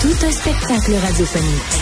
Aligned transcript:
Tout 0.00 0.26
un 0.26 0.32
spectacle 0.32 0.94
radiophonique. 0.94 1.80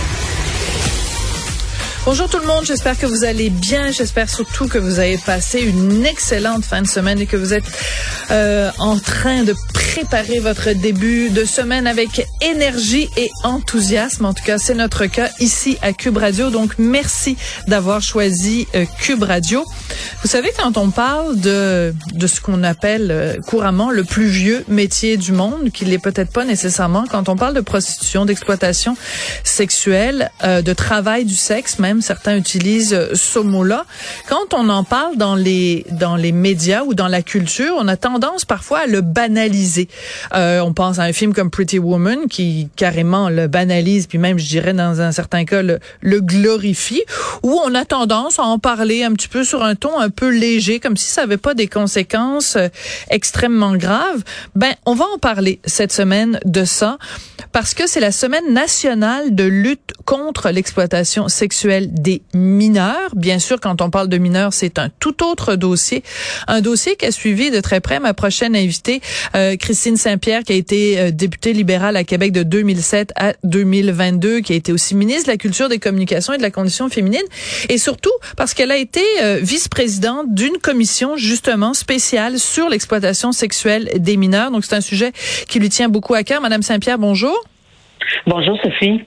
Bonjour 2.04 2.28
tout 2.28 2.40
le 2.40 2.46
monde, 2.46 2.64
j'espère 2.64 2.98
que 2.98 3.06
vous 3.06 3.22
allez 3.22 3.48
bien. 3.48 3.92
J'espère 3.92 4.28
surtout 4.28 4.66
que 4.66 4.78
vous 4.78 4.98
avez 4.98 5.18
passé 5.18 5.60
une 5.60 6.04
excellente 6.04 6.64
fin 6.64 6.82
de 6.82 6.88
semaine 6.88 7.20
et 7.20 7.26
que 7.26 7.36
vous 7.36 7.54
êtes 7.54 7.70
euh, 8.32 8.72
en 8.78 8.98
train 8.98 9.44
de 9.44 9.54
préparer 9.98 10.38
votre 10.38 10.70
début 10.74 11.28
de 11.30 11.44
semaine 11.44 11.88
avec 11.88 12.24
énergie 12.40 13.08
et 13.16 13.30
enthousiasme. 13.42 14.26
En 14.26 14.32
tout 14.32 14.44
cas, 14.44 14.56
c'est 14.56 14.76
notre 14.76 15.06
cas 15.06 15.28
ici 15.40 15.76
à 15.82 15.92
Cube 15.92 16.18
Radio. 16.18 16.50
Donc, 16.50 16.74
merci 16.78 17.36
d'avoir 17.66 18.00
choisi 18.00 18.68
euh, 18.76 18.84
Cube 19.00 19.24
Radio. 19.24 19.64
Vous 20.22 20.28
savez, 20.28 20.52
quand 20.56 20.76
on 20.76 20.90
parle 20.90 21.40
de, 21.40 21.92
de 22.12 22.26
ce 22.28 22.40
qu'on 22.40 22.62
appelle 22.62 23.08
euh, 23.10 23.40
couramment 23.44 23.90
le 23.90 24.04
plus 24.04 24.26
vieux 24.26 24.64
métier 24.68 25.16
du 25.16 25.32
monde, 25.32 25.72
qu'il 25.72 25.88
n'est 25.88 25.98
peut-être 25.98 26.32
pas 26.32 26.44
nécessairement, 26.44 27.04
quand 27.10 27.28
on 27.28 27.34
parle 27.34 27.54
de 27.54 27.60
prostitution, 27.60 28.24
d'exploitation 28.24 28.96
sexuelle, 29.42 30.30
de 30.44 30.72
travail 30.74 31.24
du 31.24 31.34
sexe 31.34 31.80
même, 31.80 32.02
certains 32.02 32.36
utilisent 32.36 32.94
euh, 32.94 33.14
ce 33.14 33.40
mot-là. 33.40 33.84
Quand 34.28 34.54
on 34.54 34.68
en 34.68 34.84
parle 34.84 35.16
dans 35.16 35.34
les 35.34 35.84
dans 35.90 36.14
les 36.14 36.30
médias 36.30 36.84
ou 36.84 36.94
dans 36.94 37.08
la 37.08 37.22
culture, 37.22 37.74
on 37.76 37.88
a 37.88 37.96
tendance 37.96 38.44
parfois 38.44 38.80
à 38.80 38.86
le 38.86 39.00
banaliser. 39.00 39.87
Euh, 40.34 40.60
on 40.60 40.72
pense 40.72 40.98
à 40.98 41.02
un 41.02 41.12
film 41.12 41.34
comme 41.34 41.50
Pretty 41.50 41.78
Woman 41.78 42.28
qui 42.28 42.68
carrément 42.76 43.28
le 43.28 43.46
banalise, 43.46 44.06
puis 44.06 44.18
même 44.18 44.38
je 44.38 44.46
dirais 44.46 44.72
dans 44.72 45.00
un 45.00 45.12
certain 45.12 45.44
cas 45.44 45.62
le, 45.62 45.78
le 46.00 46.20
glorifie, 46.20 47.02
où 47.42 47.60
on 47.64 47.74
a 47.74 47.84
tendance 47.84 48.38
à 48.38 48.42
en 48.42 48.58
parler 48.58 49.02
un 49.04 49.12
petit 49.12 49.28
peu 49.28 49.44
sur 49.44 49.62
un 49.62 49.74
ton 49.74 49.98
un 49.98 50.10
peu 50.10 50.28
léger, 50.28 50.80
comme 50.80 50.96
si 50.96 51.10
ça 51.10 51.22
avait 51.22 51.36
pas 51.36 51.54
des 51.54 51.66
conséquences 51.66 52.56
euh, 52.56 52.68
extrêmement 53.10 53.76
graves. 53.76 54.22
Ben, 54.54 54.74
on 54.86 54.94
va 54.94 55.04
en 55.14 55.18
parler 55.18 55.60
cette 55.64 55.92
semaine 55.92 56.38
de 56.44 56.64
ça 56.64 56.98
parce 57.52 57.74
que 57.74 57.86
c'est 57.86 58.00
la 58.00 58.12
semaine 58.12 58.52
nationale 58.52 59.34
de 59.34 59.44
lutte 59.44 59.92
contre 60.04 60.50
l'exploitation 60.50 61.28
sexuelle 61.28 61.92
des 61.92 62.22
mineurs. 62.34 63.14
Bien 63.14 63.38
sûr, 63.38 63.60
quand 63.60 63.80
on 63.82 63.90
parle 63.90 64.08
de 64.08 64.18
mineurs, 64.18 64.52
c'est 64.52 64.78
un 64.78 64.90
tout 65.00 65.24
autre 65.24 65.54
dossier. 65.54 66.02
Un 66.46 66.60
dossier 66.60 66.96
qui 66.96 67.06
a 67.06 67.12
suivi 67.12 67.50
de 67.50 67.60
très 67.60 67.80
près 67.80 68.00
ma 68.00 68.14
prochaine 68.14 68.54
invitée, 68.56 69.00
euh, 69.34 69.56
Saint-Pierre, 69.78 70.42
qui 70.42 70.52
a 70.52 70.56
été 70.56 70.98
euh, 70.98 71.10
députée 71.10 71.52
libérale 71.52 71.96
à 71.96 72.04
Québec 72.04 72.32
de 72.32 72.42
2007 72.42 73.12
à 73.16 73.34
2022, 73.44 74.40
qui 74.40 74.52
a 74.52 74.56
été 74.56 74.72
aussi 74.72 74.94
ministre 74.94 75.26
de 75.26 75.32
la 75.32 75.36
Culture, 75.36 75.68
des 75.68 75.78
Communications 75.78 76.32
et 76.32 76.36
de 76.36 76.42
la 76.42 76.50
Condition 76.50 76.88
féminine. 76.88 77.22
Et 77.68 77.78
surtout, 77.78 78.12
parce 78.36 78.54
qu'elle 78.54 78.70
a 78.70 78.76
été 78.76 79.02
euh, 79.22 79.38
vice-présidente 79.40 80.34
d'une 80.34 80.58
commission, 80.58 81.16
justement, 81.16 81.74
spéciale 81.74 82.38
sur 82.38 82.68
l'exploitation 82.68 83.32
sexuelle 83.32 83.90
des 83.96 84.16
mineurs. 84.16 84.50
Donc, 84.50 84.64
c'est 84.64 84.74
un 84.74 84.80
sujet 84.80 85.12
qui 85.48 85.58
lui 85.58 85.68
tient 85.68 85.88
beaucoup 85.88 86.14
à 86.14 86.22
cœur. 86.22 86.40
Madame 86.40 86.62
Saint-Pierre, 86.62 86.98
bonjour. 86.98 87.44
Bonjour 88.26 88.58
Sophie. 88.62 89.00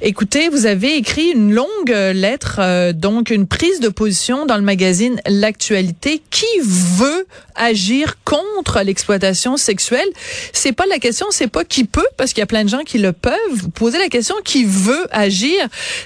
Écoutez, 0.00 0.48
vous 0.48 0.66
avez 0.66 0.96
écrit 0.96 1.30
une 1.30 1.52
longue 1.52 1.88
lettre, 1.88 2.56
euh, 2.60 2.92
donc 2.92 3.30
une 3.30 3.46
prise 3.46 3.80
de 3.80 3.88
position 3.88 4.46
dans 4.46 4.56
le 4.56 4.62
magazine 4.62 5.20
L'actualité. 5.26 6.22
Qui 6.30 6.46
veut 6.62 7.26
agir 7.54 8.16
contre 8.24 8.80
l'exploitation 8.82 9.56
sexuelle? 9.56 10.08
C'est 10.52 10.72
pas 10.72 10.86
la 10.86 10.98
question, 10.98 11.26
c'est 11.30 11.48
pas 11.48 11.64
qui 11.64 11.84
peut, 11.84 12.06
parce 12.16 12.32
qu'il 12.32 12.40
y 12.40 12.42
a 12.42 12.46
plein 12.46 12.64
de 12.64 12.68
gens 12.68 12.84
qui 12.84 12.98
le 12.98 13.12
peuvent. 13.12 13.34
Vous 13.52 13.70
posez 13.70 13.98
la 13.98 14.08
question 14.08 14.34
qui 14.44 14.64
veut 14.64 15.06
agir? 15.10 15.54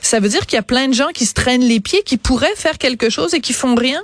Ça 0.00 0.20
veut 0.20 0.28
dire 0.28 0.46
qu'il 0.46 0.56
y 0.56 0.60
a 0.60 0.62
plein 0.62 0.88
de 0.88 0.94
gens 0.94 1.08
qui 1.14 1.26
se 1.26 1.34
traînent 1.34 1.64
les 1.64 1.80
pieds, 1.80 2.02
qui 2.02 2.16
pourraient 2.16 2.56
faire 2.56 2.78
quelque 2.78 3.10
chose 3.10 3.34
et 3.34 3.40
qui 3.40 3.52
font 3.52 3.74
rien? 3.74 4.02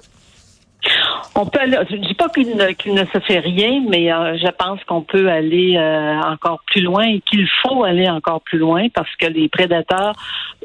On 1.34 1.46
peut 1.46 1.60
je 1.90 1.96
dis 1.96 2.14
pas 2.14 2.28
qu'il 2.28 2.56
ne, 2.56 3.04
se 3.04 3.18
fait 3.20 3.38
rien, 3.38 3.82
mais 3.88 4.12
euh, 4.12 4.36
je 4.38 4.50
pense 4.50 4.82
qu'on 4.84 5.02
peut 5.02 5.28
aller 5.28 5.76
euh, 5.76 6.20
encore 6.20 6.60
plus 6.66 6.80
loin 6.80 7.04
et 7.04 7.20
qu'il 7.20 7.48
faut 7.62 7.84
aller 7.84 8.08
encore 8.08 8.40
plus 8.40 8.58
loin 8.58 8.88
parce 8.94 9.14
que 9.16 9.26
les 9.26 9.48
prédateurs, 9.48 10.14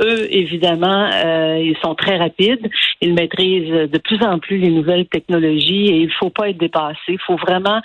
eux, 0.02 0.28
évidemment, 0.32 1.10
euh, 1.14 1.60
ils 1.62 1.78
sont 1.84 1.96
très 1.96 2.18
rapides. 2.18 2.70
Ils 3.02 3.14
maîtrisent 3.14 3.90
de 3.90 3.98
plus 3.98 4.24
en 4.24 4.40
plus 4.40 4.58
les 4.58 4.70
nouvelles 4.70 5.06
technologies 5.08 5.88
et 5.88 5.98
il 5.98 6.12
faut 6.12 6.30
pas 6.30 6.50
être 6.50 6.58
dépassé. 6.58 6.98
Il 7.10 7.20
faut 7.20 7.36
vraiment 7.36 7.82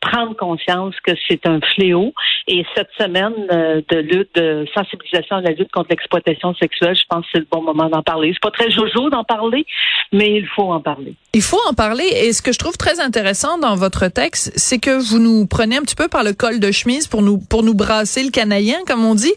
prendre 0.00 0.34
conscience 0.36 0.94
que 1.04 1.12
c'est 1.28 1.46
un 1.46 1.60
fléau. 1.74 2.14
Et 2.48 2.64
cette 2.74 2.90
semaine 2.98 3.34
de 3.48 3.98
lutte, 3.98 4.34
de 4.34 4.66
sensibilisation 4.74 5.36
à 5.36 5.40
la 5.42 5.50
lutte 5.50 5.70
contre 5.70 5.90
l'exploitation 5.90 6.54
sexuelle, 6.54 6.96
je 6.96 7.04
pense 7.08 7.24
que 7.26 7.32
c'est 7.32 7.40
le 7.40 7.46
bon 7.50 7.62
moment 7.62 7.88
d'en 7.88 8.02
parler. 8.02 8.32
C'est 8.32 8.42
pas 8.42 8.50
très 8.50 8.70
jojo 8.70 9.10
d'en 9.10 9.24
parler, 9.24 9.66
mais 10.12 10.36
il 10.36 10.46
faut 10.46 10.72
en 10.72 10.80
parler. 10.80 11.14
Il 11.34 11.42
faut 11.42 11.55
en 11.68 11.74
parler. 11.74 12.04
Et 12.04 12.32
ce 12.32 12.42
que 12.42 12.52
je 12.52 12.58
trouve 12.58 12.76
très 12.76 13.00
intéressant 13.00 13.58
dans 13.58 13.76
votre 13.76 14.08
texte, 14.08 14.52
c'est 14.56 14.78
que 14.78 14.98
vous 14.98 15.18
nous 15.18 15.46
prenez 15.46 15.76
un 15.76 15.82
petit 15.82 15.94
peu 15.94 16.08
par 16.08 16.24
le 16.24 16.32
col 16.32 16.60
de 16.60 16.70
chemise 16.70 17.06
pour 17.06 17.22
nous 17.22 17.38
pour 17.38 17.62
nous 17.62 17.74
brasser 17.74 18.22
le 18.22 18.30
canaillin, 18.30 18.78
comme 18.86 19.04
on 19.04 19.14
dit, 19.14 19.32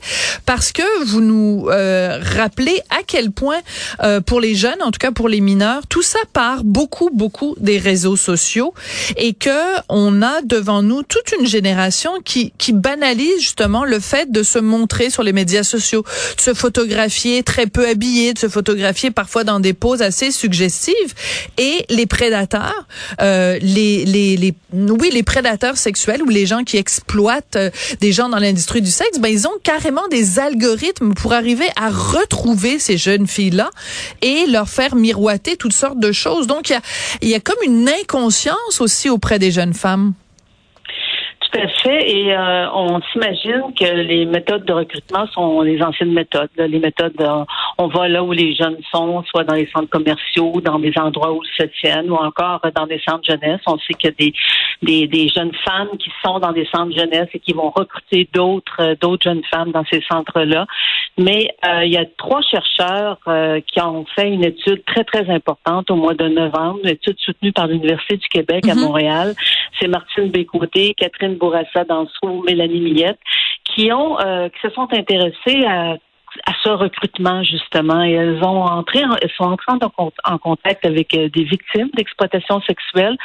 parce 0.46 0.72
que 0.72 1.04
vous 1.06 1.22
nous 1.22 1.68
euh, 1.70 2.20
rappelez 2.22 2.82
à 2.90 3.04
quel 3.06 3.32
point 3.32 3.60
euh, 4.04 4.22
pour 4.22 4.40
les 4.40 4.56
jeunes, 4.56 4.82
en 4.82 4.92
tout 4.92 5.00
cas 5.00 5.12
pour 5.12 5.30
les 5.30 5.42
mineurs, 5.42 5.88
tout 5.88 6.02
ça 6.02 6.20
part 6.34 6.64
beaucoup 6.64 7.10
beaucoup 7.14 7.56
des 7.60 7.78
réseaux 7.78 8.16
sociaux 8.16 8.74
et 9.18 9.34
que 9.34 9.80
on 9.90 10.22
a 10.22 10.42
devant 10.42 10.82
nous 10.82 11.04
toute 11.04 11.34
une 11.40 11.48
génération 11.48 12.12
qui 12.24 12.54
qui 12.58 12.74
banalise 12.74 13.40
justement 13.40 13.86
le 13.86 14.00
fait 14.00 14.32
de 14.32 14.44
se 14.44 14.60
montrer 14.60 15.10
sur 15.10 15.24
les 15.24 15.34
médias 15.34 15.64
sociaux, 15.64 16.04
de 16.38 16.42
se 16.42 16.54
photographier 16.54 17.44
très 17.44 17.68
peu 17.68 17.88
habillé, 17.88 18.34
de 18.34 18.40
se 18.40 18.50
photographier 18.50 19.12
parfois 19.12 19.44
dans 19.44 19.60
des 19.60 19.74
poses 19.74 20.02
assez 20.02 20.32
suggestives 20.32 21.14
et 21.58 21.86
les 21.90 22.06
prédateurs, 22.10 22.86
euh, 23.22 23.58
les, 23.62 24.04
les, 24.04 24.36
les, 24.36 24.54
oui, 24.74 25.10
les 25.14 25.24
prédateurs 25.24 25.78
sexuels 25.78 26.22
ou 26.22 26.28
les 26.28 26.46
gens 26.46 26.64
qui 26.66 26.76
exploitent 26.76 27.56
euh, 27.56 27.70
des 28.02 28.12
gens 28.12 28.28
dans 28.28 28.40
l'industrie 28.40 28.82
du 28.82 28.92
sexe, 28.92 29.20
ben, 29.20 29.30
ils 29.30 29.48
ont 29.48 29.58
carrément 29.64 30.08
des 30.10 30.40
algorithmes 30.40 31.14
pour 31.14 31.32
arriver 31.32 31.68
à 31.82 31.90
retrouver 31.90 32.80
ces 32.80 32.98
jeunes 32.98 33.28
filles-là 33.28 33.70
et 34.22 34.46
leur 34.48 34.68
faire 34.68 34.96
miroiter 34.96 35.56
toutes 35.56 35.74
sortes 35.74 36.00
de 36.00 36.12
choses. 36.12 36.48
Donc, 36.48 36.74
il 37.22 37.30
y 37.30 37.36
a, 37.36 37.40
comme 37.40 37.64
une 37.66 37.88
inconscience 37.88 38.82
aussi 38.82 39.10
auprès 39.10 39.40
des 39.40 39.52
jeunes 39.52 39.74
femmes. 39.74 40.14
Tout 41.40 41.60
à 41.60 41.68
fait. 41.82 42.12
Et 42.12 42.34
euh, 42.36 42.70
on 42.74 43.02
s'imagine 43.12 43.74
que 43.80 43.86
les 43.86 44.26
méthodes 44.26 44.66
de 44.66 44.74
recrutement 44.74 45.26
sont 45.28 45.62
les 45.62 45.82
anciennes 45.82 46.14
méthodes. 46.14 46.50
Les 46.58 46.80
méthodes, 46.80 47.20
on 47.80 47.88
va 47.88 48.10
là 48.10 48.24
où 48.24 48.34
les 48.34 48.54
jeunes 48.54 48.78
sont, 48.92 49.24
soit 49.24 49.46
dans 49.46 49.56
les 49.56 49.70
centres 49.74 49.90
commerciaux, 49.90 50.60
dans 50.62 50.80
des 50.80 50.92
endroits 50.98 51.32
où 51.32 51.42
ils 51.44 51.64
se 51.64 51.68
tiennent, 51.80 52.12
ou 52.12 52.16
encore 52.16 52.60
dans 52.76 52.86
des 52.86 53.02
centres 53.08 53.24
jeunesse. 53.24 53.62
On 53.66 53.78
sait 53.80 53.94
qu'il 53.94 54.10
y 54.10 54.14
a 54.14 54.16
des, 54.20 54.34
des, 54.82 55.08
des, 55.08 55.30
jeunes 55.30 55.54
femmes 55.66 55.90
qui 55.98 56.12
sont 56.24 56.40
dans 56.40 56.52
des 56.52 56.68
centres 56.74 56.96
jeunesse 56.96 57.30
et 57.34 57.40
qui 57.40 57.54
vont 57.54 57.70
recruter 57.70 58.28
d'autres 58.34 58.82
euh, 58.82 58.96
d'autres 59.00 59.24
jeunes 59.24 59.44
femmes 59.50 59.72
dans 59.72 59.86
ces 59.90 60.04
centres-là. 60.12 60.66
Mais 61.18 61.50
il 61.84 61.92
y 61.92 61.98
a 61.98 62.06
trois 62.18 62.42
chercheurs 62.42 63.18
qui 63.68 63.82
ont 63.82 64.06
fait 64.16 64.30
une 64.30 64.46
étude 64.46 64.84
très, 64.86 65.04
très 65.04 65.30
importante 65.30 65.92
au 65.92 65.96
mois 65.96 66.14
de 66.14 66.30
novembre, 66.30 66.80
une 66.84 66.92
étude 66.92 67.18
soutenue 67.20 67.52
par 67.52 67.68
l'Université 67.68 68.16
du 68.16 68.28
Québec 68.30 68.68
à 68.70 68.74
mm-hmm. 68.74 68.80
Montréal. 68.80 69.34
C'est 69.80 69.90
Martine 69.90 70.30
Bécoté, 70.30 70.94
Catherine 70.94 71.36
Bourassa 71.36 71.84
Dansou, 71.84 72.44
Mélanie 72.46 72.80
Millette, 72.80 73.20
qui 73.66 73.92
ont 73.92 74.20
euh, 74.20 74.50
qui 74.50 74.60
se 74.62 74.74
sont 74.74 74.88
intéressés 74.94 75.66
à 75.66 75.98
à 76.46 76.54
ce 76.64 76.70
recrutement 76.70 77.44
justement 77.44 78.04
et 78.04 78.12
elles 78.12 78.44
ont 78.44 78.64
entré 78.64 79.04
sont 79.38 79.46
entrées 79.46 79.74
en, 80.26 80.38
contact 80.38 80.86
avec 80.86 81.14
euh, 81.14 81.30
des 81.30 81.44
victimes 81.44 81.90
d'exploitation 81.96 82.62
sexuelle 82.62 83.18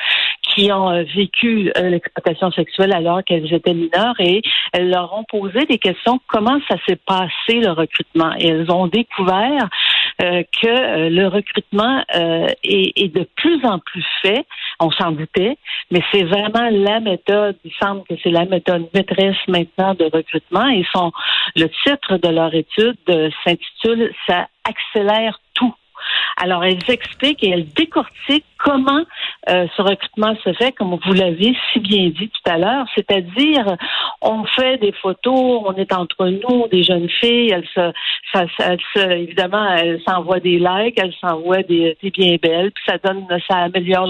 qui 0.42 0.72
ont 0.72 0.90
euh, 0.90 1.04
vécu 1.14 1.72
l'exploitation 1.76 2.50
sexuelle 2.52 2.92
alors 2.92 3.22
qu'elles 3.24 3.52
étaient 3.52 3.74
mineures 3.74 4.14
et 4.18 4.42
elles 4.72 4.90
leur 4.90 5.16
ont 5.16 5.24
posé 5.24 5.66
des 5.66 5.78
questions. 5.78 6.20
Comment 6.28 6.58
ça 6.68 6.76
s'est 6.86 6.98
passé 7.06 7.60
le 7.60 7.70
recrutement? 7.70 8.32
Et 8.38 8.48
elles 8.48 8.70
ont 8.70 8.86
découvert 8.86 9.68
euh, 10.22 10.42
que 10.62 10.68
euh, 10.68 11.10
le 11.10 11.26
recrutement 11.26 12.04
euh, 12.14 12.46
est, 12.62 13.12
de 13.14 13.26
plus 13.36 13.64
en 13.64 13.80
plus 13.80 14.04
fait. 14.22 14.46
On 14.78 14.90
s'en 14.90 15.10
doutait, 15.10 15.56
mais 15.90 16.02
c'est 16.12 16.24
vraiment 16.24 16.68
la 16.70 17.00
méthode. 17.00 17.56
Il 17.64 17.72
semble 17.82 18.04
que 18.04 18.14
c'est 18.22 18.30
la 18.30 18.44
méthode 18.44 18.88
maîtresse 18.94 19.36
maintenant 19.48 19.94
de 19.94 20.04
recrutement. 20.04 20.68
Et 20.68 20.84
son 20.94 21.10
le 21.56 21.68
titre 21.84 22.18
de 22.18 22.28
leur 22.28 22.54
étude 22.54 22.96
s'intitule 23.44 24.12
"Ça 24.28 24.48
accélère 24.68 25.40
tout." 25.54 25.74
Alors, 26.36 26.64
elles 26.64 26.78
expliquent 26.88 27.42
et 27.42 27.50
elles 27.50 27.68
décortiquent 27.72 28.44
comment 28.64 29.02
euh, 29.50 29.66
ce 29.76 29.82
recrutement 29.82 30.34
se 30.42 30.52
fait, 30.54 30.72
comme 30.72 30.98
vous 31.04 31.12
l'avez 31.12 31.54
si 31.72 31.80
bien 31.80 32.08
dit 32.08 32.30
tout 32.30 32.50
à 32.50 32.56
l'heure, 32.56 32.86
c'est-à-dire 32.94 33.76
on 34.22 34.44
fait 34.44 34.78
des 34.78 34.92
photos, 34.92 35.62
on 35.66 35.74
est 35.74 35.92
entre 35.92 36.26
nous, 36.26 36.66
des 36.68 36.82
jeunes 36.82 37.08
filles, 37.20 37.50
elles 37.50 37.68
se, 37.74 37.92
ça, 38.32 39.14
évidemment, 39.14 39.68
elles 39.74 40.00
s'envoient 40.06 40.40
des 40.40 40.58
likes, 40.58 40.98
elles 40.98 41.14
s'envoient 41.20 41.62
des, 41.62 41.96
des 42.02 42.10
bien 42.10 42.36
belles, 42.42 42.72
puis 42.72 42.84
ça 42.86 42.98
donne, 42.98 43.26
ça 43.48 43.58
améliore 43.58 44.08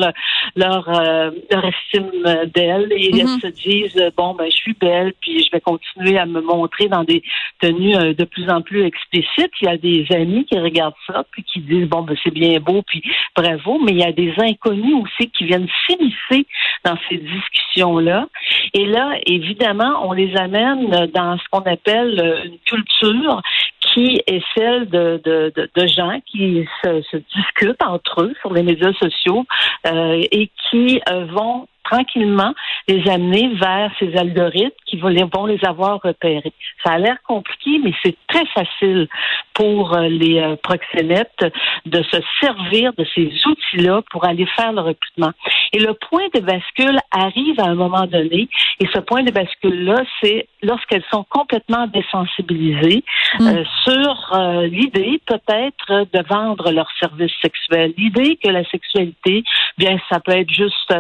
leur 0.57 0.89
euh, 0.89 1.31
leur 1.51 1.65
estime 1.65 2.11
d'elles 2.55 2.93
et 2.93 3.11
elles 3.13 3.27
mm-hmm. 3.27 3.41
se 3.41 3.47
disent 3.49 4.13
bon 4.17 4.35
ben 4.35 4.47
je 4.47 4.57
suis 4.57 4.75
belle, 4.75 5.13
puis 5.21 5.43
je 5.43 5.51
vais 5.51 5.61
continuer 5.61 6.17
à 6.19 6.27
me 6.27 6.41
montrer 6.41 6.89
dans 6.89 7.05
des 7.05 7.23
tenues 7.61 7.97
euh, 7.97 8.15
de 8.15 8.25
plus 8.25 8.49
en 8.49 8.63
plus 8.63 8.85
explicites. 8.85 9.53
Il 9.61 9.65
y 9.65 9.69
a 9.69 9.77
des 9.77 10.07
amis 10.15 10.45
qui 10.45 10.59
regardent 10.59 10.95
ça 11.07 11.25
puis 11.31 11.43
qui 11.43 11.61
disent 11.61 11.89
bon 11.89 12.03
ben 12.03 12.17
c'est 12.23 12.33
bien 12.33 12.61
beau 12.61 12.83
puis 12.87 13.03
bravo, 13.37 13.79
mais 13.85 13.93
il 13.93 13.99
y 13.99 14.05
a 14.05 14.13
des 14.13 14.33
inconnus 14.45 14.95
aussi 15.03 15.31
qui 15.31 15.45
viennent 15.45 15.69
s'immiscer 15.87 16.47
dans 16.85 16.97
ces 17.09 17.19
discussions-là. 17.19 18.27
Et 18.73 18.87
là, 18.87 19.19
évidemment, 19.27 20.07
on 20.09 20.13
les 20.13 20.37
amène 20.37 20.89
dans 21.15 21.39
ce 21.39 21.45
qu'on 21.51 21.63
appelle 21.63 22.43
une 22.45 22.59
culture 22.67 23.43
qui 23.81 24.21
est 24.27 24.43
celle 24.57 24.89
de, 24.89 25.53
gens 25.87 26.21
qui 26.27 26.67
se, 26.83 27.03
se, 27.03 27.17
discutent 27.35 27.83
entre 27.83 28.23
eux 28.23 28.35
sur 28.41 28.53
les 28.53 28.63
médias 28.63 28.93
sociaux 28.95 29.45
euh, 29.87 30.23
et 30.33 30.51
qui 30.71 31.01
euh, 31.11 31.27
vont 31.27 31.69
tranquillement 31.85 32.55
les 32.89 33.09
amener 33.09 33.55
vers 33.55 33.93
ces 33.99 34.17
algorithmes 34.17 34.71
qui 34.87 34.97
vont 34.99 35.09
les, 35.09 35.65
avoir 35.65 36.01
repérés. 36.03 36.53
Ça 36.83 36.93
a 36.93 36.99
l'air 36.99 37.19
compliqué, 37.27 37.79
mais 37.83 37.93
c'est 38.03 38.17
très 38.27 38.47
facile 38.47 39.07
pour 39.55 39.95
euh, 39.95 40.09
les 40.09 40.41
euh, 40.41 40.57
proxénètes 40.63 41.45
de 41.87 42.03
se 42.03 42.17
servir 42.41 42.93
de 42.99 43.07
ces 43.15 43.31
outils-là 43.47 44.03
pour 44.11 44.25
aller 44.25 44.47
faire 44.57 44.73
le 44.73 44.81
recrutement. 44.81 45.33
Et 45.73 45.79
le 45.79 45.95
point 45.95 46.27
de 46.35 46.41
bascule 46.41 46.99
arrive 47.11 47.59
à 47.61 47.65
un 47.65 47.75
moment 47.75 48.07
donné, 48.07 48.49
et 48.81 48.87
ce 48.93 48.99
point 49.01 49.23
de 49.23 49.31
bascule-là, 49.31 50.03
c'est 50.21 50.49
lorsqu'elles 50.63 51.05
sont 51.11 51.25
complètement 51.29 51.87
désensibilisées 51.87 53.05
mm. 53.39 53.47
euh, 53.47 53.65
sur 53.85 54.39
l'idée 54.65 55.21
peut-être 55.27 56.07
de 56.13 56.29
vendre 56.29 56.71
leurs 56.71 56.91
services 56.99 57.33
sexuels, 57.41 57.93
l'idée 57.97 58.39
que 58.43 58.51
la 58.51 58.65
sexualité, 58.71 59.45
bien, 59.79 59.99
ça 60.11 60.21
peut 60.21 60.33
être 60.33 60.51
juste 60.51 60.93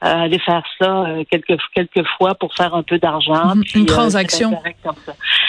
aller 0.00 0.38
faire 0.38 0.62
ça 0.80 1.04
euh, 1.06 1.24
quelques, 1.30 1.58
quelques 1.74 2.06
fois 2.16 2.34
pour 2.34 2.54
faire 2.54 2.74
un 2.74 2.82
peu 2.82 2.98
d'argent. 2.98 3.54
Mhm. 3.54 3.64
une 3.74 3.82
euh, 3.82 3.86
transaction. 3.86 4.50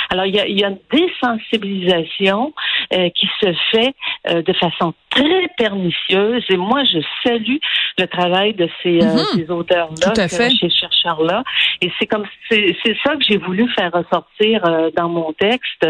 Alors, 0.10 0.26
il 0.26 0.36
y 0.36 0.40
a, 0.40 0.48
y 0.48 0.64
a, 0.64 0.70
une 0.70 0.80
désensibilisation 0.92 2.54
euh, 2.94 3.10
qui 3.10 3.28
se 3.42 3.54
fait 3.72 3.94
de 4.26 4.54
façon 4.54 4.94
très 5.10 5.48
pernicieuse. 5.58 6.44
Et 6.50 6.58
moi, 6.58 6.84
je 6.84 7.00
salue 7.24 7.58
le 7.98 8.06
travail 8.06 8.54
de 8.54 8.70
ces, 8.84 9.00
mhm. 9.00 9.18
ces 9.36 9.50
auteurs-là, 9.50 10.28
ces 10.28 10.70
chercheurs-là. 10.70 11.44
Et 11.82 11.92
c'est 11.98 12.06
comme 12.06 12.26
c'est 12.50 12.76
ça 13.06 13.16
que 13.16 13.24
j'ai 13.28 13.38
voulu 13.38 13.68
faire 13.78 13.92
ressortir 13.92 14.62
dans 14.96 15.10
mon 15.10 15.34
texte 15.34 15.86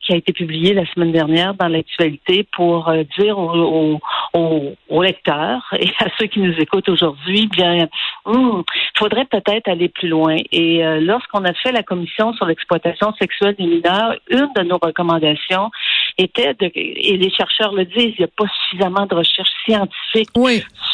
qui 0.00 0.12
a 0.12 0.16
été 0.16 0.32
publié 0.32 0.74
la 0.74 0.86
semaine 0.92 1.12
dernière 1.12 1.54
dans 1.54 1.68
l'actualité 1.68 2.46
pour 2.52 2.92
dire 3.18 3.38
aux, 3.38 3.54
aux, 3.54 4.00
aux, 4.34 5.02
lecteurs 5.02 5.62
et 5.78 5.90
à 6.00 6.06
ceux 6.18 6.26
qui 6.26 6.40
nous 6.40 6.54
écoutent 6.58 6.88
aujourd'hui, 6.88 7.48
bien, 7.48 7.88
il 8.26 8.62
faudrait 8.98 9.26
peut-être 9.26 9.68
aller 9.68 9.88
plus 9.88 10.08
loin. 10.08 10.36
Et 10.50 10.84
euh, 10.84 11.00
lorsqu'on 11.00 11.44
a 11.44 11.52
fait 11.54 11.72
la 11.72 11.82
commission 11.82 12.32
sur 12.34 12.46
l'exploitation 12.46 13.12
sexuelle 13.14 13.54
des 13.58 13.66
mineurs, 13.66 14.16
une 14.28 14.48
de 14.56 14.62
nos 14.62 14.78
recommandations 14.78 15.70
était 16.18 16.54
de, 16.54 16.70
et 16.74 17.16
les 17.16 17.30
chercheurs 17.30 17.72
le 17.72 17.84
disent, 17.84 18.14
il 18.18 18.20
n'y 18.20 18.24
a 18.24 18.28
pas 18.28 18.44
suffisamment 18.62 19.06
de 19.06 19.14
recherche 19.14 19.50
scientifique 19.64 20.30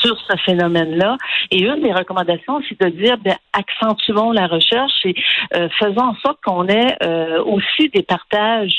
sur 0.01 0.19
ce 0.19 0.37
phénomène-là. 0.45 1.17
Et 1.51 1.61
une 1.61 1.83
des 1.83 1.93
recommandations, 1.93 2.61
c'est 2.69 2.81
de 2.81 2.89
dire, 2.89 3.19
bien, 3.19 3.37
accentuons 3.53 4.33
la 4.33 4.47
recherche 4.47 4.93
et 5.05 5.15
euh, 5.55 5.69
faisons 5.79 6.03
en 6.03 6.15
sorte 6.17 6.39
qu'on 6.45 6.69
ait 6.69 6.97
euh, 7.03 7.43
aussi 7.45 7.89
des 7.91 8.03
partages 8.03 8.79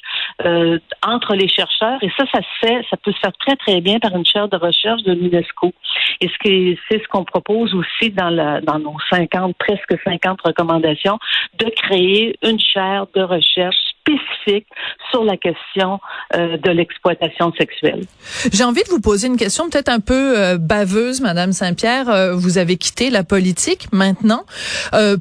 entre 1.06 1.36
les 1.36 1.48
chercheurs. 1.48 1.98
Et 2.02 2.10
ça, 2.18 2.26
ça 2.34 2.40
se 2.40 2.68
fait, 2.68 2.86
ça 2.90 2.98
peut 2.98 3.12
se 3.12 3.20
faire 3.20 3.34
très, 3.40 3.56
très 3.56 3.82
bien 3.82 4.00
par 4.00 4.16
une 4.16 4.26
chaire 4.26 4.48
de 4.48 4.58
recherche 4.58 5.04
de 5.04 5.14
l'UNESCO. 5.14 5.74
Et 6.20 6.28
ce 6.28 6.76
c'est 6.90 7.02
ce 7.02 7.08
qu'on 7.08 7.24
propose 7.24 7.74
aussi 7.74 8.12
dans 8.12 8.62
dans 8.64 8.80
nos 8.80 8.98
50, 9.10 9.56
presque 9.58 9.96
50 10.04 10.42
recommandations, 10.42 11.20
de 11.58 11.66
créer 11.70 12.36
une 12.44 12.60
chaire 12.60 13.06
de 13.16 13.22
recherche 13.22 13.91
spécifique 14.18 14.68
sur 15.12 15.24
la 15.24 15.38
question 15.38 16.00
euh, 16.36 16.58
de 16.58 16.72
l'exploitation 16.72 17.52
sexuelle. 17.58 18.06
J'ai 18.52 18.64
envie 18.64 18.84
de 18.84 18.90
vous 18.90 19.02
poser 19.02 19.28
une 19.28 19.38
question 19.38 19.70
peut-être 19.70 19.90
un 19.90 20.00
peu 20.00 20.38
euh, 20.38 20.58
baveuse, 20.58 21.22
Madame 21.22 21.52
Saint-Pierre. 21.52 22.10
Euh, 22.10 22.34
vous 22.34 22.58
avez 22.58 22.78
quitté 22.78 23.10
la 23.10 23.24
politique 23.24 23.88
maintenant. 23.92 24.46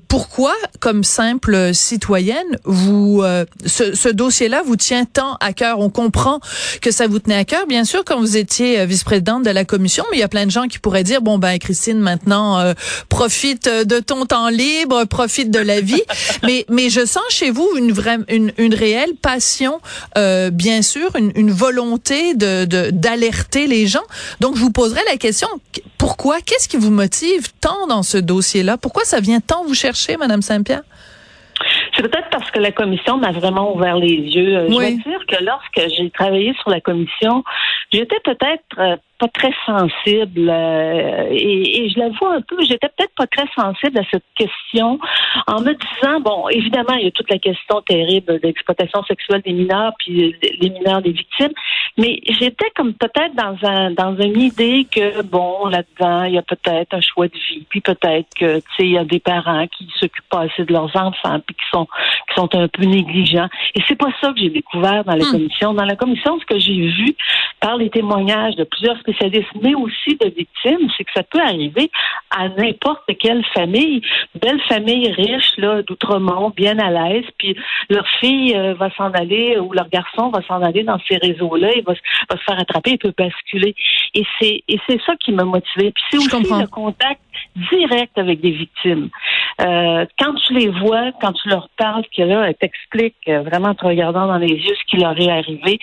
pourquoi, 0.08 0.54
comme 0.80 1.04
simple 1.04 1.74
citoyenne, 1.74 2.58
vous 2.64 3.22
ce, 3.64 3.94
ce 3.94 4.08
dossier-là 4.08 4.62
vous 4.64 4.76
tient 4.76 5.04
tant 5.04 5.36
à 5.40 5.52
cœur? 5.52 5.80
On 5.80 5.90
comprend 5.90 6.40
que 6.80 6.90
ça 6.90 7.06
vous 7.06 7.18
tenait 7.18 7.36
à 7.36 7.44
cœur, 7.44 7.66
bien 7.66 7.84
sûr, 7.84 8.04
quand 8.04 8.18
vous 8.18 8.36
étiez 8.36 8.84
vice-présidente 8.86 9.44
de 9.44 9.50
la 9.50 9.64
commission, 9.64 10.04
mais 10.10 10.18
il 10.18 10.20
y 10.20 10.24
a 10.24 10.28
plein 10.28 10.46
de 10.46 10.50
gens 10.50 10.66
qui 10.66 10.78
pourraient 10.78 11.04
dire 11.04 11.22
bon 11.22 11.38
ben 11.38 11.58
Christine 11.58 11.98
maintenant 11.98 12.74
profite 13.08 13.68
de 13.68 14.00
ton 14.00 14.26
temps 14.26 14.48
libre, 14.48 15.04
profite 15.04 15.50
de 15.50 15.60
la 15.60 15.80
vie. 15.80 16.02
mais 16.42 16.64
mais 16.68 16.90
je 16.90 17.04
sens 17.04 17.24
chez 17.28 17.50
vous 17.50 17.68
une 17.76 17.92
vraie 17.92 18.18
une, 18.28 18.52
une 18.58 18.74
réelle 18.80 19.14
passion, 19.20 19.80
euh, 20.16 20.50
bien 20.50 20.82
sûr, 20.82 21.10
une, 21.16 21.50
volonté 21.50 22.34
de 22.34 22.64
d'alerter 22.90 23.66
les 23.66 23.86
gens. 23.86 24.06
Donc, 24.40 24.56
je 24.56 24.60
vous 24.60 24.72
poserai 24.72 25.00
la 25.10 25.16
question 25.16 25.48
pourquoi 25.98 26.40
Qu'est-ce 26.40 26.68
qui 26.68 26.76
vous 26.76 26.90
motive 26.90 27.48
tant 27.60 27.86
dans 27.86 28.02
ce 28.02 28.16
dossier-là? 28.18 28.78
Pourquoi 28.78 29.04
ça 29.04 29.20
vient 29.20 29.40
tant 29.40 29.64
vous 29.64 29.74
chercher, 29.74 30.16
Madame 30.16 30.42
Saint-Pierre? 30.42 30.82
C'est 31.94 32.02
peut-être 32.02 32.30
parce 32.30 32.50
que 32.50 32.58
la 32.58 32.72
commission 32.72 33.18
m'a 33.18 33.32
vraiment 33.32 33.74
ouvert 33.74 33.96
les 33.96 34.14
yeux. 34.14 34.56
Euh, 34.56 34.68
je 34.68 34.74
veux 34.74 34.94
dire 34.94 35.26
que 35.28 35.44
lorsque 35.44 35.94
j'ai 35.94 36.10
travaillé 36.10 36.54
sur 36.60 36.70
la 36.70 36.80
commission, 36.80 37.44
j'étais 37.92 38.20
peut-être 38.24 38.78
euh, 38.78 38.96
pas 39.20 39.28
très 39.28 39.52
sensible 39.66 40.48
euh, 40.48 41.28
et, 41.30 41.84
et, 41.84 41.90
je 41.90 41.98
l'avoue 41.98 42.26
un 42.26 42.40
peu, 42.40 42.56
j'étais 42.62 42.88
peut-être 42.88 43.14
pas 43.14 43.26
très 43.26 43.46
sensible 43.54 43.98
à 43.98 44.02
cette 44.10 44.24
question 44.34 44.98
en 45.46 45.60
me 45.60 45.74
disant 45.74 46.20
bon, 46.20 46.48
évidemment, 46.48 46.94
il 46.94 47.04
y 47.04 47.08
a 47.08 47.10
toute 47.10 47.30
la 47.30 47.38
question 47.38 47.82
terrible 47.82 48.40
d'exploitation 48.40 49.04
sexuelle 49.04 49.42
des 49.42 49.52
mineurs 49.52 49.92
puis 49.98 50.34
les 50.42 50.70
mineurs 50.70 51.02
des 51.02 51.12
victimes, 51.12 51.52
mais 51.98 52.20
j'étais 52.28 52.70
comme 52.74 52.94
peut-être 52.94 53.34
dans 53.34 53.56
un 53.68 53.90
dans 53.90 54.16
une 54.16 54.40
idée 54.40 54.86
que 54.90 55.22
bon, 55.22 55.66
là-dedans, 55.66 56.24
il 56.24 56.34
y 56.34 56.38
a 56.38 56.42
peut-être 56.42 56.94
un 56.94 57.00
choix 57.02 57.28
de 57.28 57.34
vie, 57.50 57.66
puis 57.68 57.82
peut-être 57.82 58.28
que 58.34 58.56
tu 58.56 58.66
sais, 58.76 58.84
il 58.84 58.92
y 58.92 58.98
a 58.98 59.04
des 59.04 59.20
parents 59.20 59.66
qui 59.66 59.86
s'occupent 59.98 60.30
pas 60.30 60.42
assez 60.42 60.64
de 60.64 60.72
leurs 60.72 60.96
enfants 60.96 61.40
puis 61.46 61.54
qui 61.54 61.68
sont 61.70 61.86
qui 62.28 62.34
sont 62.36 62.54
un 62.54 62.68
peu 62.68 62.84
négligents. 62.84 63.48
Et 63.74 63.82
c'est 63.86 63.98
pas 63.98 64.10
ça 64.20 64.32
que 64.32 64.40
j'ai 64.40 64.48
découvert 64.48 65.04
dans 65.04 65.14
la 65.14 65.24
hmm. 65.24 65.32
commission. 65.32 65.74
Dans 65.74 65.84
la 65.84 65.96
commission, 65.96 66.38
ce 66.40 66.46
que 66.46 66.58
j'ai 66.58 66.88
vu 66.88 67.14
par 67.60 67.76
les 67.76 67.90
témoignages 67.90 68.56
de 68.56 68.64
plusieurs 68.64 69.02
spécialistes, 69.10 69.50
mais 69.60 69.74
aussi 69.74 70.16
de 70.16 70.28
victimes, 70.28 70.88
c'est 70.96 71.04
que 71.04 71.12
ça 71.14 71.22
peut 71.22 71.40
arriver 71.40 71.90
à 72.30 72.48
n'importe 72.48 73.10
quelle 73.18 73.44
famille, 73.54 74.02
belle 74.40 74.60
famille 74.68 75.10
riche 75.12 75.56
là 75.58 75.82
d'outremont, 75.82 76.50
bien 76.50 76.78
à 76.78 76.90
l'aise, 76.90 77.24
puis 77.38 77.56
leur 77.88 78.06
fille 78.20 78.56
euh, 78.56 78.74
va 78.74 78.90
s'en 78.96 79.10
aller 79.12 79.58
ou 79.58 79.72
leur 79.72 79.88
garçon 79.88 80.30
va 80.30 80.42
s'en 80.42 80.62
aller 80.62 80.84
dans 80.84 80.98
ces 81.08 81.16
réseaux-là, 81.16 81.70
il 81.76 81.82
va, 81.82 81.94
va, 82.30 82.36
se 82.36 82.44
faire 82.44 82.58
attraper, 82.58 82.92
il 82.92 82.98
peut 82.98 83.14
basculer. 83.16 83.74
Et 84.14 84.24
c'est 84.38 84.62
et 84.68 84.78
c'est 84.88 85.00
ça 85.02 85.14
qui 85.16 85.32
m'a 85.32 85.44
motivé. 85.44 85.92
Puis 85.92 86.04
c'est 86.10 86.18
aussi 86.18 86.52
le 86.52 86.66
contact 86.66 87.20
direct 87.70 88.16
avec 88.16 88.40
des 88.40 88.50
victimes. 88.50 89.08
Euh, 89.60 90.06
quand 90.18 90.34
tu 90.34 90.54
les 90.54 90.68
vois, 90.68 91.12
quand 91.20 91.32
tu 91.32 91.48
leur 91.48 91.68
parles, 91.76 92.04
que 92.16 92.22
là, 92.22 92.48
elles 92.48 92.54
t'expliquent 92.54 93.16
euh, 93.28 93.42
vraiment 93.42 93.68
en 93.68 93.74
te 93.74 93.84
regardant 93.84 94.26
dans 94.26 94.38
les 94.38 94.48
yeux 94.48 94.74
ce 94.74 94.84
qui 94.90 94.96
leur 94.96 95.18
est 95.18 95.30
arrivé, 95.30 95.78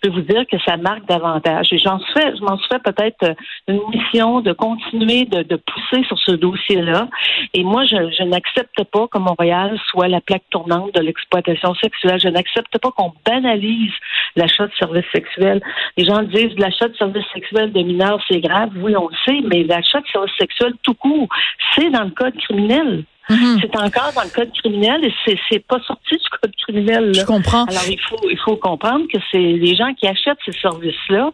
peux 0.00 0.10
vous 0.10 0.20
dire 0.22 0.44
que 0.50 0.58
ça 0.66 0.76
marque 0.76 1.06
davantage. 1.06 1.72
Et 1.72 1.78
j'en 1.78 1.98
suis, 1.98 2.36
je 2.36 2.42
m'en 2.42 2.58
fait 2.58 2.82
peut-être 2.82 3.22
euh, 3.22 3.34
une 3.68 3.80
mission 3.90 4.40
de 4.40 4.52
continuer 4.52 5.24
de, 5.24 5.42
de 5.42 5.56
pousser 5.56 6.04
sur 6.04 6.18
ce 6.18 6.32
dossier-là. 6.32 7.08
Et 7.54 7.64
moi, 7.64 7.84
je, 7.84 7.96
je 8.18 8.22
n'accepte 8.24 8.82
pas 8.84 9.06
que 9.08 9.18
Montréal 9.18 9.78
soit 9.90 10.08
la 10.08 10.20
plaque 10.20 10.44
tournante 10.50 10.94
de 10.94 11.00
l'exploitation 11.00 11.74
sexuelle. 11.74 12.20
Je 12.20 12.28
n'accepte 12.28 12.76
pas 12.78 12.90
qu'on 12.90 13.12
banalise 13.24 13.92
l'achat 14.36 14.66
de 14.66 14.72
services 14.78 15.10
sexuels. 15.12 15.60
Les 15.96 16.04
gens 16.04 16.22
disent 16.22 16.58
l'achat 16.58 16.88
de 16.88 16.96
services 16.96 17.26
sexuels 17.32 17.72
de 17.72 17.82
mineurs, 17.82 18.20
c'est 18.28 18.40
grave. 18.40 18.70
Oui, 18.76 18.94
on 18.96 19.08
le 19.08 19.16
sait, 19.26 19.40
mais 19.44 19.64
l'achat 19.64 20.00
de 20.00 20.06
services 20.08 20.36
sexuels 20.38 20.74
tout 20.82 20.94
court, 20.94 21.28
c'est 21.74 21.90
dans 21.90 22.04
le 22.04 22.10
code 22.10 22.36
criminel. 22.36 23.04
Mhm. 23.28 23.58
C'est 23.60 23.76
encore 23.76 24.12
dans 24.14 24.22
le 24.22 24.34
code 24.34 24.50
criminel 24.52 25.04
et 25.04 25.12
c'est, 25.24 25.38
c'est 25.48 25.64
pas 25.64 25.78
sorti 25.86 26.16
du 26.16 26.28
code 26.40 26.52
criminel. 26.66 27.14
Je 27.14 27.24
comprends. 27.24 27.64
Alors 27.64 27.82
il 27.88 28.00
faut 28.00 28.30
il 28.30 28.38
faut 28.38 28.56
comprendre 28.56 29.06
que 29.12 29.18
c'est 29.30 29.38
les 29.38 29.76
gens 29.76 29.92
qui 29.94 30.06
achètent 30.06 30.38
ces 30.44 30.52
services-là 30.52 31.30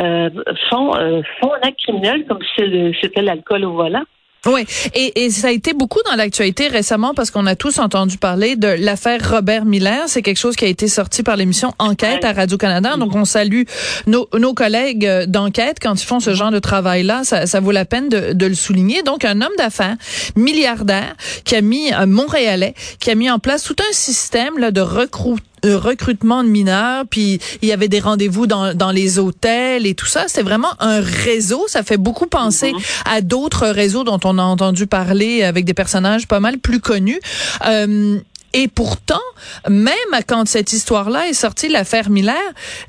euh, 0.00 0.30
font 0.68 0.94
euh, 0.96 1.22
font 1.40 1.52
un 1.54 1.68
acte 1.68 1.80
criminel 1.80 2.26
comme 2.26 2.40
si 2.54 2.92
c'était 3.00 3.22
l'alcool 3.22 3.64
au 3.64 3.72
volant. 3.72 4.04
Oui, 4.46 4.64
et, 4.94 5.24
et, 5.24 5.30
ça 5.30 5.48
a 5.48 5.50
été 5.50 5.72
beaucoup 5.72 5.98
dans 6.08 6.14
l'actualité 6.14 6.68
récemment 6.68 7.12
parce 7.12 7.30
qu'on 7.32 7.44
a 7.46 7.56
tous 7.56 7.80
entendu 7.80 8.18
parler 8.18 8.54
de 8.54 8.68
l'affaire 8.68 9.20
Robert 9.30 9.64
Miller. 9.64 10.04
C'est 10.06 10.22
quelque 10.22 10.38
chose 10.38 10.54
qui 10.54 10.64
a 10.64 10.68
été 10.68 10.86
sorti 10.86 11.24
par 11.24 11.36
l'émission 11.36 11.74
Enquête 11.80 12.24
à 12.24 12.32
Radio-Canada. 12.32 12.96
Donc, 12.96 13.16
on 13.16 13.24
salue 13.24 13.62
nos, 14.06 14.28
nos 14.38 14.54
collègues 14.54 15.06
euh, 15.06 15.26
d'enquête 15.26 15.78
quand 15.82 16.00
ils 16.00 16.06
font 16.06 16.20
ce 16.20 16.34
genre 16.34 16.52
de 16.52 16.60
travail-là. 16.60 17.24
Ça, 17.24 17.46
ça 17.46 17.58
vaut 17.58 17.72
la 17.72 17.84
peine 17.84 18.08
de, 18.08 18.32
de, 18.32 18.46
le 18.46 18.54
souligner. 18.54 19.02
Donc, 19.02 19.24
un 19.24 19.40
homme 19.42 19.52
d'affaires 19.58 19.96
milliardaire 20.36 21.14
qui 21.44 21.56
a 21.56 21.60
mis, 21.60 21.92
un 21.92 22.06
Montréalais, 22.06 22.74
qui 23.00 23.10
a 23.10 23.16
mis 23.16 23.30
en 23.30 23.40
place 23.40 23.64
tout 23.64 23.76
un 23.80 23.92
système 23.92 24.56
là, 24.58 24.70
de 24.70 24.80
recrutement 24.80 25.38
euh, 25.57 25.57
recrutement 25.64 26.42
de 26.42 26.48
mineurs, 26.48 27.04
puis 27.08 27.40
il 27.62 27.68
y 27.68 27.72
avait 27.72 27.88
des 27.88 28.00
rendez-vous 28.00 28.46
dans, 28.46 28.74
dans 28.74 28.90
les 28.90 29.18
hôtels 29.18 29.86
et 29.86 29.94
tout 29.94 30.06
ça. 30.06 30.24
C'est 30.28 30.42
vraiment 30.42 30.72
un 30.80 31.00
réseau. 31.00 31.64
Ça 31.68 31.82
fait 31.82 31.96
beaucoup 31.96 32.26
penser 32.26 32.72
mhm. 32.72 32.80
à 33.04 33.20
d'autres 33.20 33.68
réseaux 33.68 34.04
dont 34.04 34.20
on 34.24 34.38
a 34.38 34.42
entendu 34.42 34.86
parler 34.86 35.42
avec 35.42 35.64
des 35.64 35.74
personnages 35.74 36.26
pas 36.26 36.40
mal 36.40 36.58
plus 36.58 36.80
connus. 36.80 37.20
Euh, 37.66 38.18
et 38.54 38.68
pourtant, 38.68 39.20
même 39.68 39.94
quand 40.26 40.48
cette 40.48 40.72
histoire-là 40.72 41.28
est 41.28 41.34
sortie, 41.34 41.68
l'affaire 41.68 42.08
Miller, 42.08 42.36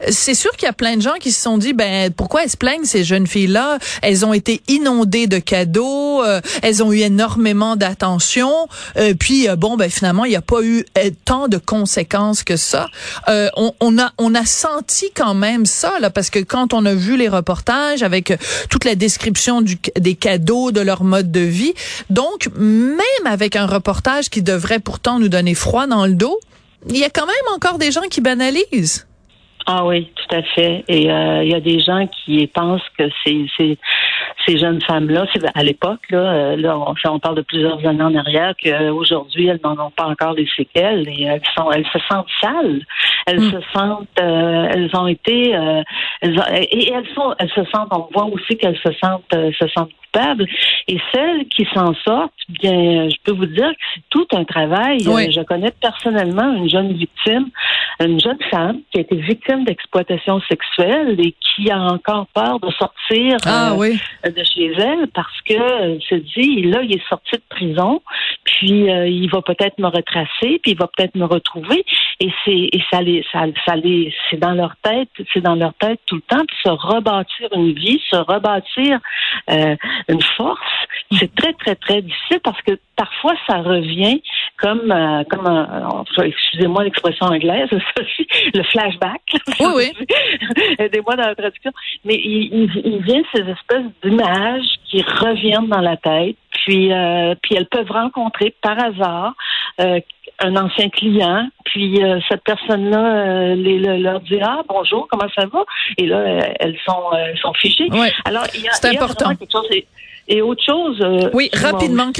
c'est 0.10 0.34
sûr 0.34 0.52
qu'il 0.52 0.66
y 0.66 0.70
a 0.70 0.74
plein 0.74 0.96
de 0.96 1.02
gens 1.02 1.16
qui 1.20 1.32
se 1.32 1.42
sont 1.42 1.58
dit, 1.58 1.74
ben 1.74 2.12
pourquoi 2.14 2.44
elles 2.44 2.50
se 2.50 2.58
plaignent 2.58 2.86
ces 2.86 3.04
jeunes 3.04 3.28
filles-là? 3.28 3.78
Elles 4.02 4.26
ont 4.26 4.34
été 4.34 4.62
inondées 4.70 5.28
de 5.28 5.38
cadeaux, 5.40 6.24
euh, 6.24 6.40
elles 6.62 6.82
ont 6.82 6.94
eu 6.94 7.00
énormément 7.00 7.76
d'attention, 7.76 8.68
euh, 8.98 9.14
puis 9.20 9.50
euh, 9.50 9.58
bon, 9.58 9.76
ben 9.76 9.90
finalement, 9.90 10.24
il 10.24 10.30
n'y 10.30 10.38
a 10.38 10.42
pas 10.42 10.62
eu 10.62 10.86
tant 11.26 11.50
de 11.50 11.58
conséquences 11.58 12.44
que 12.44 12.56
ça. 12.56 12.88
On, 13.28 13.98
a 13.98 14.12
on 14.18 14.36
a 14.36 14.46
senti 14.46 15.12
quand 15.14 15.34
même 15.34 15.66
ça 15.66 16.00
là, 16.00 16.10
parce 16.10 16.30
que 16.30 16.40
quand 16.40 16.74
on 16.74 16.86
a 16.86 16.94
vu 16.94 17.18
les 17.18 17.28
reportages 17.28 18.04
avec 18.04 18.34
toute 18.70 18.86
la 18.86 18.96
description 18.96 19.62
des 19.62 20.16
cadeaux, 20.16 20.72
de 20.72 20.82
leur 20.82 21.04
mode 21.04 21.32
de 21.32 21.40
vie, 21.40 21.74
donc 22.10 22.50
même 22.56 23.00
avec 23.26 23.56
un 23.56 23.66
reportage 23.66 24.30
qui 24.30 24.42
devrait 24.42 24.80
pourtant 24.80 25.20
nous 25.20 25.30
donner 25.30 25.49
froid 25.56 25.88
dans 25.88 26.06
le 26.06 26.14
dos, 26.14 26.40
il 26.88 26.98
y 26.98 27.04
a 27.04 27.10
quand 27.10 27.26
même 27.26 27.56
encore 27.56 27.78
des 27.78 27.92
gens 27.92 28.08
qui 28.10 28.22
banalisent. 28.22 29.06
Ah 29.72 29.86
oui, 29.86 30.12
tout 30.16 30.36
à 30.36 30.42
fait. 30.42 30.84
Et 30.88 31.12
euh, 31.12 31.44
il 31.44 31.52
y 31.52 31.54
a 31.54 31.60
des 31.60 31.80
gens 31.80 32.08
qui 32.08 32.48
pensent 32.48 32.82
que 32.98 33.04
c'est 33.24 33.46
ces 34.48 34.58
jeunes 34.58 34.82
femmes-là, 34.82 35.28
à 35.54 35.64
l'époque, 35.64 36.00
là, 36.10 36.18
euh, 36.18 36.56
là 36.56 36.76
on, 37.06 37.20
parle 37.20 37.36
de 37.36 37.42
plusieurs 37.42 37.86
années 37.86 38.02
en 38.02 38.16
arrière, 38.16 38.56
qu'aujourd'hui, 38.64 39.46
elles 39.46 39.60
n'en 39.64 39.78
ont 39.78 39.92
pas 39.92 40.06
encore 40.06 40.34
les 40.34 40.48
séquelles 40.56 41.08
et 41.08 41.24
elles 41.26 41.42
sont 41.56 41.72
elles 41.72 41.86
se 41.94 42.00
sentent 42.10 42.26
sales. 42.42 42.82
Elles 43.28 43.42
hmm. 43.42 43.52
se 43.52 43.58
sentent 43.72 44.08
euh, 44.20 44.70
elles 44.72 44.90
ont 44.96 45.06
été 45.06 45.52
elles 45.52 46.44
et 46.72 46.92
elles 46.92 47.08
sont 47.14 47.36
elles 47.38 47.52
se 47.52 47.64
sentent 47.66 47.90
on 47.92 48.08
voit 48.12 48.26
aussi 48.26 48.58
qu'elles 48.58 48.80
se 48.80 48.92
sentent 48.94 49.24
se 49.32 49.68
sentent 49.68 49.92
et 50.88 50.98
celles 51.14 51.46
qui 51.48 51.68
s'en 51.74 51.94
sortent, 52.06 52.34
bien, 52.50 53.10
je 53.10 53.16
peux 53.24 53.32
vous 53.32 53.46
dire 53.46 53.70
que 53.70 53.82
c'est 53.94 54.04
tout 54.10 54.28
un 54.34 54.44
travail. 54.44 54.98
Euh, 55.08 55.32
je 55.32 55.42
connais 55.42 55.72
personnellement 55.80 56.54
une 56.56 56.70
jeune 56.70 56.94
victime, 56.94 57.50
une 58.00 58.20
jeune 58.20 58.40
femme 58.50 58.80
qui 58.92 59.00
a 59.00 59.02
été 59.02 59.16
victime 59.16 59.66
d'exploitation 59.66 60.42
sexuelle 60.50 61.16
et 61.20 61.34
qui 61.34 61.70
a 61.70 61.80
encore 61.80 62.28
peur 62.34 62.60
de 62.60 62.72
sortir 62.72 63.38
ah, 63.46 63.74
euh, 63.74 64.32
de 64.32 64.44
chez 64.44 64.72
elle 64.78 65.08
parce 65.14 65.42
que 65.48 65.54
elle 65.54 66.02
se 66.02 66.16
dit, 66.16 66.64
là, 66.64 66.82
il 66.82 66.96
est 66.96 67.08
sorti 67.08 67.36
de 67.36 67.44
prison, 67.50 68.02
puis 68.44 68.90
euh, 68.90 69.08
il 69.08 69.30
va 69.30 69.42
peut-être 69.42 69.78
me 69.78 69.88
retracer, 69.88 70.60
puis 70.62 70.72
il 70.72 70.78
va 70.78 70.88
peut-être 70.96 71.16
me 71.16 71.26
retrouver. 71.26 71.86
Et 72.20 72.30
c'est 72.44 72.70
et 72.72 72.84
ça 72.92 73.02
les 73.02 73.26
ça, 73.32 73.46
ça 73.66 73.76
les 73.76 74.14
c'est 74.30 74.38
dans 74.38 74.54
leur 74.54 74.76
tête, 74.84 75.10
c'est 75.34 75.42
dans 75.42 75.56
leur 75.56 75.74
tête 75.76 76.00
tout 76.06 76.16
le 76.16 76.22
temps, 76.22 76.44
puis 76.46 76.58
se 76.64 76.70
rebâtir 76.70 77.50
une 77.56 77.74
vie, 77.74 78.02
se 78.10 78.18
rebâtir 78.18 79.00
une 79.48 80.22
force. 80.38 80.60
C'est 81.18 81.34
très, 81.34 81.54
très, 81.54 81.76
très 81.76 82.02
difficile 82.02 82.40
parce 82.44 82.62
que 82.62 82.74
parfois, 83.00 83.34
ça 83.48 83.58
revient 83.62 84.22
comme, 84.58 84.92
euh, 84.92 85.24
comme 85.30 85.48
un, 85.48 86.04
excusez-moi 86.22 86.84
l'expression 86.84 87.28
anglaise, 87.28 87.70
le 88.54 88.64
flashback. 88.64 89.22
Oui, 89.60 89.68
oui. 89.76 90.08
Aidez-moi 90.80 91.16
dans 91.16 91.28
la 91.28 91.36
traduction. 91.36 91.72
Mais 92.04 92.16
il, 92.16 92.70
il, 92.84 93.02
vient 93.02 93.22
ces 93.34 93.42
espèces 93.42 93.86
d'images 94.04 94.68
qui 94.86 95.02
reviennent 95.02 95.70
dans 95.70 95.82
la 95.82 95.96
tête, 95.96 96.36
puis, 96.52 96.92
euh, 96.92 97.36
puis 97.42 97.56
elles 97.56 97.68
peuvent 97.68 97.92
rencontrer 97.92 98.54
par 98.62 98.78
hasard 98.78 99.34
euh, 99.80 100.02
un 100.42 100.56
ancien 100.58 100.90
client, 100.90 101.48
puis 101.70 102.04
euh, 102.04 102.20
cette 102.28 102.44
personne-là 102.44 103.54
euh, 103.54 103.98
leur 104.00 104.20
dit 104.22 104.40
ah 104.42 104.62
bonjour 104.68 105.08
comment 105.10 105.30
ça 105.36 105.46
va? 105.46 105.64
Et 105.98 106.08
là 106.08 106.54
elles 106.60 106.78
sont 106.86 107.12
elles 107.14 107.38
sont 107.38 107.54
fichées. 107.54 107.88
Alors 108.26 108.46
il 108.56 108.62
y 108.62 108.68
a, 108.68 108.74
c'est 108.74 108.96
important. 108.96 109.36
quelque 109.36 109.52
chose 109.52 109.68
et, 110.28 110.42
autre 110.42 110.64
chose. 110.64 111.04
oui 111.34 111.50
rapidement. 111.54 112.12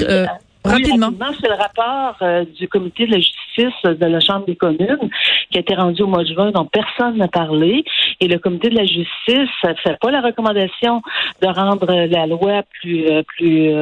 Rapidement. 0.62 1.10
c'est 1.40 1.48
le 1.48 1.54
rapport 1.54 2.16
du 2.58 2.68
comité 2.68 3.06
de 3.06 3.12
la 3.12 3.18
justice 3.18 3.82
de 3.82 4.06
la 4.06 4.20
Chambre 4.20 4.44
des 4.44 4.56
communes 4.56 5.08
qui 5.50 5.56
a 5.56 5.60
été 5.62 5.74
rendu 5.74 6.02
au 6.02 6.06
mois 6.06 6.22
de 6.22 6.34
juin, 6.34 6.50
dont 6.50 6.66
personne 6.66 7.16
n'a 7.16 7.28
parlé. 7.28 7.82
Et 8.20 8.28
le 8.28 8.38
comité 8.38 8.68
de 8.68 8.76
la 8.76 8.84
justice 8.84 9.48
ne 9.64 9.74
fait 9.82 9.98
pas 9.98 10.10
la 10.10 10.20
recommandation 10.20 11.00
de 11.40 11.46
rendre 11.46 11.86
la 11.86 12.26
loi 12.26 12.62
plus, 12.78 13.06
plus 13.38 13.72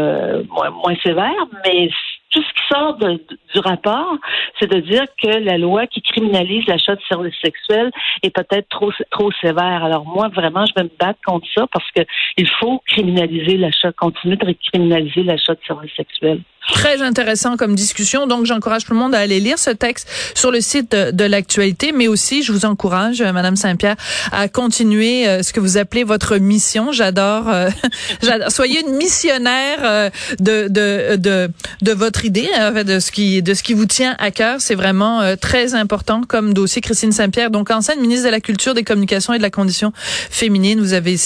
moins, 0.48 0.70
moins 0.70 0.94
sévère, 1.02 1.34
mais 1.66 1.90
tout 2.30 2.42
ce 2.42 2.48
qui 2.48 2.68
sort 2.68 2.96
du 2.96 3.60
rapport, 3.60 4.16
c'est 4.58 4.70
de 4.70 4.80
dire 4.80 5.04
que 5.22 5.28
la 5.28 5.56
loi 5.58 5.86
qui 5.86 6.02
criminalise 6.02 6.66
l'achat 6.66 6.94
de 6.94 7.00
services 7.08 7.38
sexuels 7.42 7.90
est 8.22 8.34
peut-être 8.34 8.68
trop 8.68 8.92
trop 9.10 9.30
sévère. 9.40 9.84
Alors 9.84 10.04
moi, 10.06 10.28
vraiment, 10.28 10.64
je 10.66 10.72
vais 10.76 10.84
me 10.84 10.98
battre 10.98 11.20
contre 11.24 11.46
ça 11.54 11.66
parce 11.72 11.90
que 11.92 12.02
il 12.36 12.48
faut 12.60 12.82
criminaliser 12.86 13.56
l'achat, 13.56 13.92
continuer 13.92 14.36
de 14.36 14.54
criminaliser 14.70 15.22
l'achat 15.22 15.54
de 15.54 15.60
services 15.66 15.94
sexuels. 15.96 16.42
Très 16.72 17.00
intéressant 17.00 17.56
comme 17.56 17.74
discussion. 17.74 18.26
Donc, 18.26 18.44
j'encourage 18.44 18.84
tout 18.84 18.92
le 18.92 18.98
monde 18.98 19.14
à 19.14 19.18
aller 19.18 19.40
lire 19.40 19.58
ce 19.58 19.70
texte 19.70 20.08
sur 20.34 20.50
le 20.50 20.60
site 20.60 20.92
de, 20.92 21.24
l'actualité, 21.24 21.92
mais 21.92 22.08
aussi, 22.08 22.42
je 22.42 22.52
vous 22.52 22.66
encourage, 22.66 23.20
euh, 23.20 23.32
Madame 23.32 23.56
Saint-Pierre, 23.56 23.96
à 24.32 24.48
continuer 24.48 25.26
euh, 25.26 25.42
ce 25.42 25.52
que 25.52 25.60
vous 25.60 25.78
appelez 25.78 26.04
votre 26.04 26.36
mission. 26.36 26.92
J'adore, 26.92 27.48
euh, 27.48 27.70
soyez 28.48 28.80
une 28.86 28.96
missionnaire 28.96 30.10
de, 30.38 30.68
de, 30.68 31.16
de, 31.16 31.50
de 31.82 31.92
votre 31.92 32.24
idée, 32.24 32.48
de 32.84 33.00
ce 33.00 33.10
qui, 33.10 33.42
de 33.42 33.54
ce 33.54 33.62
qui 33.62 33.72
vous 33.72 33.86
tient 33.86 34.14
à 34.18 34.30
cœur. 34.30 34.60
C'est 34.60 34.74
vraiment 34.74 35.36
très 35.36 35.74
important 35.74 36.22
comme 36.26 36.52
dossier. 36.52 36.82
Christine 36.82 37.12
Saint-Pierre, 37.12 37.50
donc 37.50 37.70
ancienne 37.70 38.00
ministre 38.00 38.26
de 38.26 38.30
la 38.30 38.40
Culture, 38.40 38.74
des 38.74 38.84
Communications 38.84 39.32
et 39.32 39.38
de 39.38 39.42
la 39.42 39.50
Condition 39.50 39.92
féminine. 40.30 40.80
Vous 40.80 40.92
avez 40.92 41.16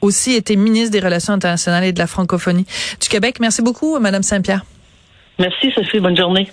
aussi 0.00 0.34
été 0.34 0.56
ministre 0.56 0.90
des 0.90 1.00
Relations 1.00 1.32
internationales 1.32 1.84
et 1.84 1.92
de 1.92 1.98
la 1.98 2.06
francophonie 2.06 2.66
du 3.00 3.08
Québec. 3.08 3.38
Merci 3.40 3.62
beaucoup, 3.62 3.98
Madame 3.98 4.22
Saint-Pierre. 4.22 4.64
Merci, 5.40 5.72
Sophie. 5.72 6.00
Bonne 6.00 6.16
journée. 6.16 6.50